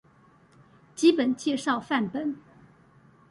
[0.95, 2.35] 基本介紹範本